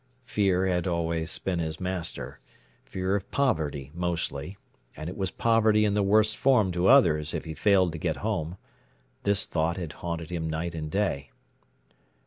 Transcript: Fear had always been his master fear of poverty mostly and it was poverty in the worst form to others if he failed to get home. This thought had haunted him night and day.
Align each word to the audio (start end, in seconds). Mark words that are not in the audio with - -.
Fear 0.25 0.65
had 0.65 0.87
always 0.87 1.37
been 1.37 1.59
his 1.59 1.79
master 1.79 2.39
fear 2.85 3.15
of 3.15 3.29
poverty 3.29 3.91
mostly 3.93 4.57
and 4.97 5.07
it 5.07 5.15
was 5.15 5.29
poverty 5.29 5.85
in 5.85 5.93
the 5.93 6.01
worst 6.01 6.35
form 6.35 6.71
to 6.71 6.87
others 6.87 7.35
if 7.35 7.45
he 7.45 7.53
failed 7.53 7.91
to 7.91 7.99
get 7.99 8.17
home. 8.25 8.57
This 9.25 9.45
thought 9.45 9.77
had 9.77 9.93
haunted 10.01 10.31
him 10.31 10.49
night 10.49 10.73
and 10.73 10.89
day. 10.89 11.29